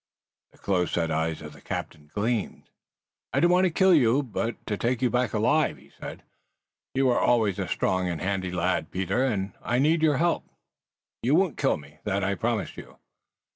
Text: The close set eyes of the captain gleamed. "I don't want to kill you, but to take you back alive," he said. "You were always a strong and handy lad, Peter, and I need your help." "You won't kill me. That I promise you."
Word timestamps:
The 0.51 0.57
close 0.57 0.93
set 0.93 1.11
eyes 1.11 1.43
of 1.43 1.53
the 1.53 1.61
captain 1.61 2.09
gleamed. 2.15 2.71
"I 3.33 3.39
don't 3.39 3.51
want 3.51 3.65
to 3.65 3.69
kill 3.69 3.93
you, 3.93 4.23
but 4.23 4.65
to 4.65 4.75
take 4.75 4.99
you 5.03 5.11
back 5.11 5.31
alive," 5.31 5.77
he 5.77 5.91
said. 5.91 6.23
"You 6.95 7.05
were 7.05 7.19
always 7.19 7.59
a 7.59 7.67
strong 7.67 8.07
and 8.09 8.19
handy 8.19 8.49
lad, 8.49 8.89
Peter, 8.89 9.23
and 9.23 9.53
I 9.61 9.77
need 9.77 10.01
your 10.01 10.17
help." 10.17 10.43
"You 11.21 11.35
won't 11.35 11.55
kill 11.55 11.77
me. 11.77 11.99
That 12.03 12.23
I 12.23 12.33
promise 12.33 12.77
you." 12.77 12.97